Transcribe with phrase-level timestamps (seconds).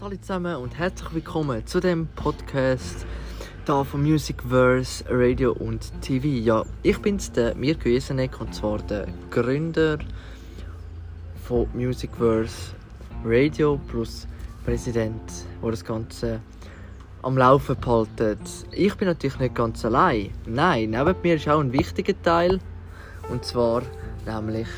[0.00, 3.04] Hallo zusammen und herzlich willkommen zu dem Podcast
[3.64, 6.28] da von Musicverse, Radio und TV.
[6.28, 9.98] Ja, ich bin's, der Mirko Jesenek und zwar der Gründer
[11.42, 12.76] von Musicverse
[13.24, 14.28] Radio plus
[14.64, 15.20] Präsident,
[15.60, 16.40] der das Ganze
[17.22, 18.38] am Laufen behaltet.
[18.70, 20.30] Ich bin natürlich nicht ganz allein.
[20.46, 22.60] Nein, neben mir ist auch ein wichtiger Teil
[23.30, 23.82] und zwar
[24.24, 24.68] nämlich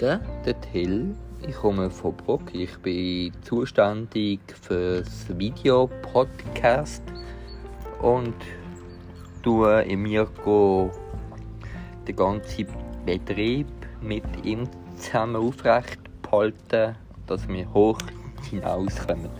[0.00, 1.16] der Der Till,
[1.46, 2.54] ich komme von Bruck.
[2.54, 7.02] Ich bin zuständig für das Videopodcast
[8.00, 8.34] und
[9.42, 10.90] tue im Mirko
[12.06, 12.66] den ganzen
[13.04, 13.66] Betrieb
[14.00, 17.98] mit ihm zusammen aufrecht behalten, dass wir hoch
[18.50, 19.30] hinauskommen.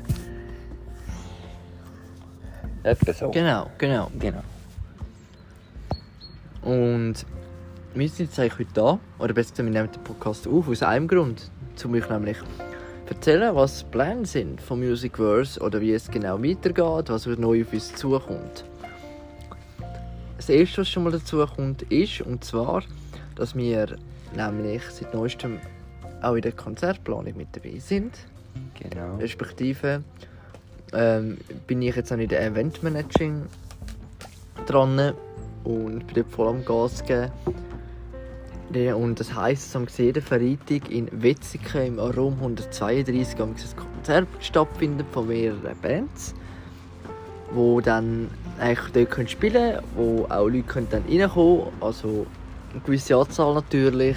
[2.83, 3.31] Etwa so.
[3.31, 4.11] Genau, genau.
[4.19, 4.43] Genau.
[6.63, 7.15] Und
[7.95, 10.83] wir sind jetzt eigentlich heute da, oder besser gesagt, wir nehmen den Podcast auf, aus
[10.83, 11.51] einem Grund.
[11.85, 12.37] Um euch nämlich
[13.09, 17.73] erzählen, was die Pläne sind von Musicverse oder wie es genau weitergeht, was neu auf
[17.73, 18.65] uns zukommt.
[20.37, 22.83] Das erste, was schon mal dazu kommt, ist, und zwar,
[23.37, 23.97] dass wir
[24.35, 25.59] nämlich seit neuestem
[26.23, 28.17] auch in der Konzertplanung mit dabei sind.
[28.79, 29.17] Genau.
[29.17, 30.03] Respektive
[30.93, 33.47] ähm, bin ich jetzt auch in der Event Managing
[34.67, 35.13] dran
[35.65, 37.31] und bin dort voll am Gas geben.
[38.75, 44.29] Ja, Und das heisst, am jeden Freitag in Wetzikon im Raum 132 am ein Konzert
[44.41, 46.35] stattfindet von mehreren Bands,
[47.53, 52.27] wo dann eigentlich dort können spielen können, wo auch Leute können dann reinkommen also
[52.73, 54.17] eine gewisse Anzahl natürlich,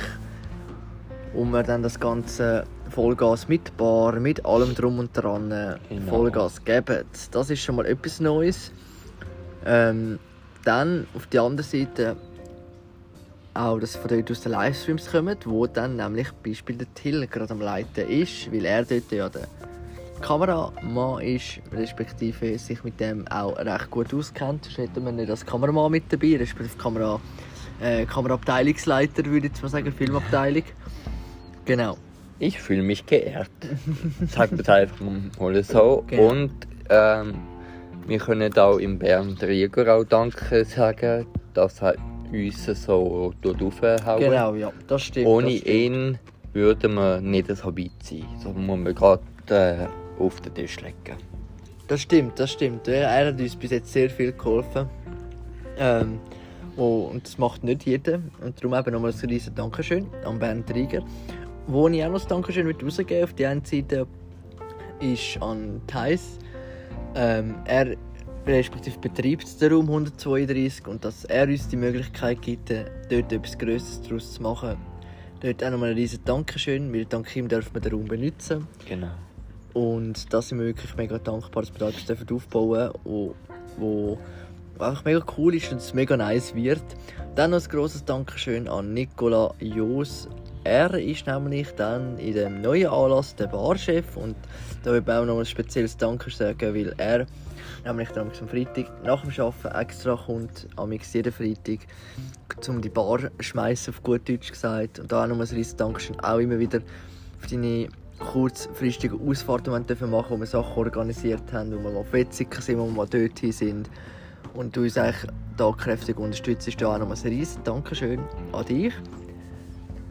[1.33, 5.49] und wir dann das Ganze Vollgas mit Bar, mit allem drum und dran
[5.89, 6.09] Genau.
[6.09, 7.03] Vollgas geben.
[7.31, 8.71] Das ist schon mal etwas Neues.
[9.65, 10.17] Ähm,
[10.63, 12.15] dann auf der anderen Seite
[13.55, 17.53] auch, dass von dort aus den Livestreams kommen, wo dann nämlich Beispiel der Till gerade
[17.53, 19.47] am Leiten ist, weil er dort ja der
[20.21, 24.65] Kameramann ist, respektive sich mit dem auch recht gut auskennt.
[24.65, 27.19] Sonst hätte man nicht als Kameramann mit dabei, respektive Kamera,
[27.81, 30.63] äh, Kameraabteilungsleiter, würde ich jetzt mal sagen, Filmabteilung.
[31.65, 31.97] Genau.
[32.39, 33.49] Ich fühle mich geehrt.
[34.27, 34.97] Sagt das einfach
[35.39, 36.03] mal so.
[36.07, 36.29] Genau.
[36.29, 36.51] Und
[36.89, 37.35] ähm,
[38.07, 41.95] wir können auch im Bernd Rieger auch Danke sagen, dass er
[42.31, 44.19] uns so dort aufhauen.
[44.19, 45.27] Genau, ja, das stimmt.
[45.27, 45.75] Ohne das stimmt.
[45.75, 46.19] ihn
[46.53, 48.25] würden wir nicht so weit sein.
[48.41, 51.17] So muss man gerade äh, auf den Tisch legen.
[51.87, 52.87] Das stimmt, das stimmt.
[52.87, 54.89] Er hat uns bis jetzt sehr viel geholfen.
[55.77, 56.19] Ähm,
[56.75, 58.19] wo, und das macht nicht jeder.
[58.41, 61.03] Und darum eben nochmal ein riesen Dankeschön an Bernd Rieger.
[61.67, 64.07] Wo ich auch noch ein Dankeschön rausgeben auf die einen Seite
[64.99, 66.39] ist an Thais.
[67.15, 67.95] Ähm, er
[68.47, 73.57] respektive betreibt den Raum 132 und dass er uns die Möglichkeit gibt, äh, dort etwas
[73.57, 74.77] Größeres daraus zu machen.
[75.41, 78.67] Dort auch nochmal ein riesen Dankeschön, weil dank ihm dürfen wir den Raum benutzen.
[78.87, 79.11] Genau.
[79.73, 83.35] Und da sind wir wirklich mega dankbar, dass wir da etwas aufbauen dürfen, wo,
[83.77, 84.17] wo
[84.79, 86.83] einfach mega cool ist und es mega nice wird.
[87.35, 90.29] Dann noch ein grosses Dankeschön an Nicola Jos.
[90.65, 94.35] Er ist nämlich dann in dem neuen Anlass der Barchef und
[94.83, 97.27] da will ich auch noch ein spezielles Danke sagen, weil er
[97.85, 101.81] nämlich dann am Freitag nach dem Arbeiten extra kommt, am jeden Freitag,
[102.67, 104.97] um die Bar zu schmeißen, auf gut Deutsch gesagt.
[104.97, 106.81] Und da auch noch ein riesiges Dankeschön auch immer wieder
[107.37, 111.97] für deine kurzfristige Ausfahrten wir dürfen machen, wo wir Sachen organisiert haben, wo wir mal
[111.97, 113.87] auf Wetzikon sind, wo wir mal dort sind.
[114.55, 116.81] Und du uns eigentlich da kräftig unterstützt.
[116.81, 118.19] Da auch nochmal ein riesen Dankeschön
[118.51, 118.93] an dich.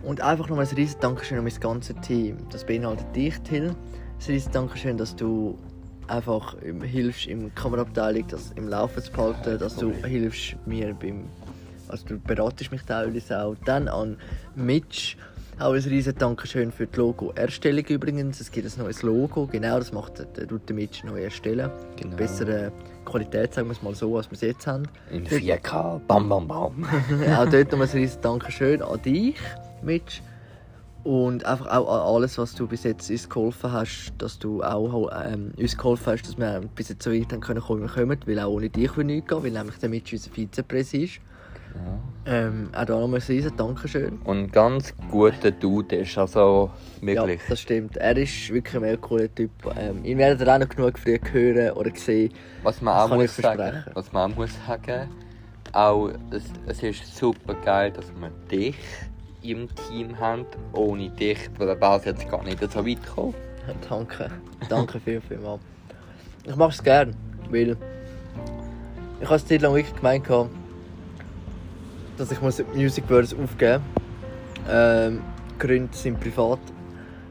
[0.04, 2.36] Und einfach nochmal ein riesen Dankeschön an mein ganzes Team.
[2.50, 3.68] Das beinhaltet dich, Till.
[3.70, 3.76] Ein
[4.26, 5.58] riesen Dankeschön, dass du
[6.08, 11.24] einfach hilfst im Kameraabteilung, das im Laufen zu behalten, dass du hilfst mir beim...
[11.88, 13.54] Also du beratest mich teilweise auch.
[13.64, 14.16] Dann an
[14.54, 15.16] Mitch.
[15.58, 18.40] Auch ein riesen Dankeschön für die Logo-Erstellung übrigens.
[18.40, 21.70] Es gibt ein neues Logo, genau, das macht der- Rute Mitch neu erstellen.
[21.96, 22.16] Genau.
[22.16, 22.72] Bessere
[23.04, 24.82] Qualität, sagen wir es mal so, als wir es jetzt haben.
[25.12, 26.00] In 4K.
[26.08, 26.84] Bam, bam, bam.
[27.38, 29.36] auch dort nochmal ein riesen Dankeschön an dich,
[29.84, 30.22] Mitch.
[31.04, 35.52] Und einfach auch alles, was du bis jetzt uns geholfen hast, dass du auch ähm,
[35.58, 38.50] uns geholfen hast, dass wir bis jetzt so weit haben können kommen, kommen, weil auch
[38.50, 41.20] ohne dich würde nichts gehen, weil nämlich der Mitch unser Vizepräs ist.
[41.74, 42.00] Genau.
[42.26, 44.18] Ähm, auch da nochmal ein riesen Dankeschön.
[44.24, 46.70] Und ganz guter Dude ist also
[47.00, 47.40] wirklich.
[47.40, 47.96] Ja, das stimmt.
[47.96, 49.50] Er ist wirklich ein mega cooler Typ.
[49.76, 52.32] Ähm, ihn werdet ihr auch noch genug früh hören oder sehen.
[52.62, 55.08] Was man Das auch muss sagen, was man auch muss sagen,
[55.72, 58.76] auch es, es ist super geil, dass wir dich
[59.44, 60.46] im Team haben.
[60.72, 63.34] Ohne dich wäre es jetzt gar nicht so weit gekommen.
[63.88, 64.30] Danke.
[64.68, 65.58] Danke viel, viel mal.
[66.46, 67.14] Ich mache es gern,
[67.50, 67.76] weil
[69.20, 70.26] ich habe es Zeit lang wirklich gemeint,
[72.16, 74.64] dass ich muss Music Verse aufgeben muss.
[74.70, 75.20] Ähm,
[75.58, 76.58] Gründe sind privat.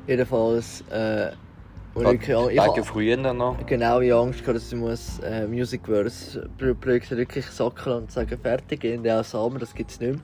[0.07, 1.31] Jedenfalls äh,
[1.93, 3.57] Und ich früher noch.
[3.65, 8.37] genau ich Angst gehabt, dass ich muss äh, Musicverse Pro- Projekte wirklich sackeln und sagen,
[8.41, 10.21] fertig, gehen der Samen, das gibt es nicht mehr.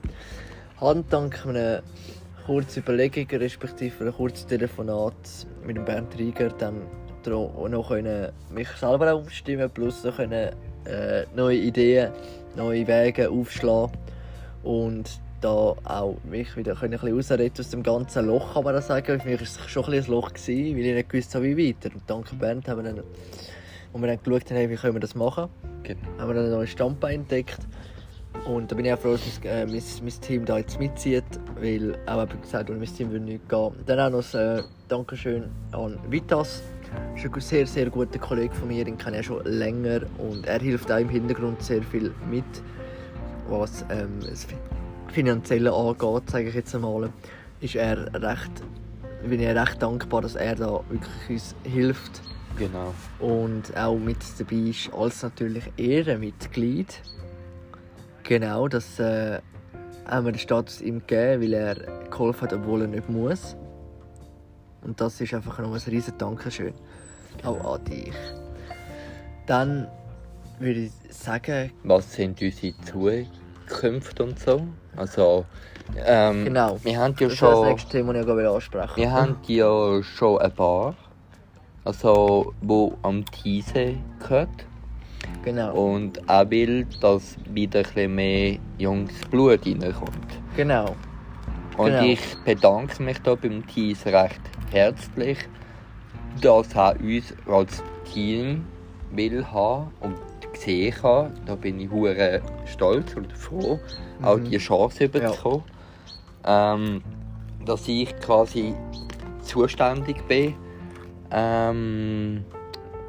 [0.80, 1.82] Habe dank einer
[2.46, 5.12] kurzen Überlegung, respektive einem kurzen Telefonat
[5.62, 6.80] mit dem Bernd Rieger, dann
[7.26, 10.54] noch können mich selber auch umstimmen, plus noch können,
[10.86, 12.12] äh, neue Ideen,
[12.56, 13.92] neue Wege aufschlagen
[14.62, 18.86] und da auch mich wieder können ein bisschen aus dem ganzen Loch, kann man das
[18.86, 19.20] sagen.
[19.20, 21.44] Für mich war es schon ein, bisschen ein Loch, gewesen, weil ich nicht gewusst habe,
[21.44, 21.94] wie weiter.
[21.94, 23.04] Und dank Bernd haben wir dann,
[23.92, 25.50] und wir dann geschaut haben, wie können wir das machen,
[25.82, 26.00] Genau.
[26.18, 27.58] haben wir dann ein neues Standbein entdeckt.
[28.46, 31.24] Und da bin ich auch froh, dass mein, äh, mein, mein Team da jetzt mitzieht,
[31.60, 33.72] weil auch eben gesagt, ohne mein Team würde nicht gehen.
[33.86, 36.62] Dann auch noch ein äh, Dankeschön an Vitas.
[37.14, 40.44] Das ist ein sehr, sehr guter Kollege von mir, den kenne ich schon länger und
[40.46, 42.44] er hilft auch im Hintergrund sehr viel mit,
[43.48, 44.56] was ähm, das Fi-
[45.12, 47.08] Finanzielle angeht, sage ich jetzt einmal.
[47.60, 48.50] Ist er recht,
[49.24, 52.22] bin ich recht dankbar, dass er da wirklich uns hilft
[52.58, 52.92] Genau.
[53.20, 56.88] und auch mit dabei ist als natürlich Ehrenmitglied.
[58.24, 59.40] Genau, das äh,
[60.06, 61.74] haben wir den Status ihm gegeben, weil er
[62.10, 63.56] geholfen hat, obwohl er nicht muss.
[64.82, 66.74] Und das ist einfach noch ein riesen Dankeschön.
[67.44, 68.14] Auch an dich.
[69.46, 69.88] Dann
[70.58, 74.66] würde ich sagen, Was sind unsere Zukünfte und so?
[74.96, 75.44] Also,
[75.96, 76.78] ähm, Genau.
[76.82, 80.02] wir haben ja das ist das schon, nächste Thema, das ich ansprechen wir haben ja
[80.02, 80.94] schon eine Bar,
[81.84, 84.50] also, wo am Teese gehört.
[85.42, 90.26] Genau, Und er will, dass wieder ein mehr junges Blut reinkommt.
[90.56, 90.94] genau.
[91.78, 92.02] Und Genau.
[92.02, 94.40] ich bedanke mich da beim Tees recht
[94.70, 95.38] herzlich,
[96.42, 97.82] dass er uns als
[98.12, 98.66] Team
[99.12, 100.16] will haben und
[100.52, 101.30] gesehen hat.
[101.46, 103.78] Da bin ich hure stolz und froh,
[104.22, 104.44] auch Mhm.
[104.50, 105.62] die Chance überzukommen.
[106.44, 107.02] Ähm,
[107.64, 108.74] dass ich quasi
[109.42, 110.54] zuständig bin
[111.30, 112.44] ähm,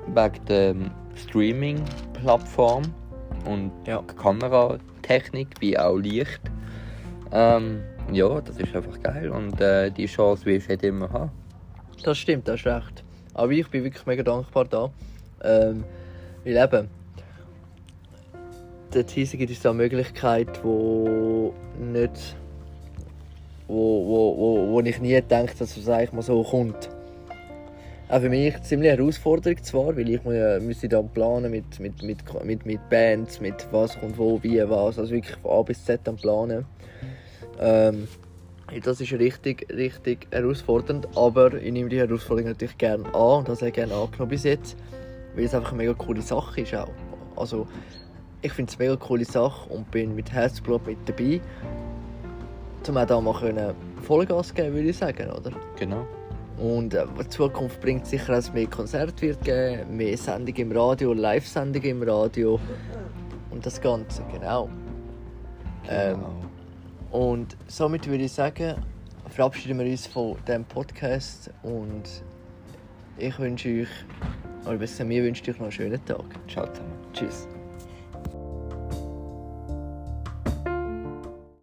[0.08, 0.76] wegen der
[2.22, 2.84] Streaming-Plattform
[3.46, 4.02] und Ja.
[4.02, 6.42] Kameratechnik wie auch Licht.
[7.32, 7.82] Ähm,
[8.12, 11.32] ja, das ist einfach geil und äh, die Chance will ich nicht immer haben.
[12.04, 13.04] Das stimmt, das ist recht.
[13.34, 14.92] Aber ich bin wirklich mega dankbar da.
[15.44, 15.84] Ähm,
[16.44, 16.90] weil eben,
[18.94, 22.36] der Teaser gibt uns da eine Möglichkeit, wo nicht.
[23.68, 26.90] wo, wo, wo, wo ich nie gedacht dass es eigentlich mal so kommt.
[28.12, 32.18] Auch für mich eine Herausforderung zwar, weil ich ja- müsste dann planen mit, mit, mit,
[32.44, 35.00] mit, mit Bands, mit was kommt wo, wie, was.
[35.00, 36.66] Also wirklich von A bis Z am Planen.
[37.58, 38.10] Ähm,
[38.84, 43.56] das ist richtig, richtig herausfordernd, aber ich nehme die Herausforderung natürlich gerne an und habe
[43.56, 44.76] sehr gerne angenommen bis jetzt,
[45.34, 46.90] weil es einfach eine mega coole Sache ist auch.
[47.38, 47.66] Also
[48.42, 51.40] ich finde es eine mega coole Sache und bin mit Herzblut mit dabei,
[52.90, 55.52] um auch da mal können Vollgas geben, würde ich sagen, oder?
[55.80, 56.06] Genau.
[56.58, 60.72] Und äh, die Zukunft bringt sicher, dass es mehr Konzerte wird geben, mehr Sendungen im
[60.72, 62.60] Radio, Live-Sendungen im Radio
[63.50, 64.70] und das Ganze, genau.
[65.90, 66.20] Ähm,
[67.12, 68.76] und somit würde ich sagen,
[69.28, 72.04] verabschieden wir uns von diesem Podcast und
[73.18, 73.88] ich wünsche euch,
[74.66, 76.26] oder besser mir wünsche ich euch noch einen schönen Tag.
[76.48, 76.94] Ciao zusammen.
[77.14, 77.51] Tschüss.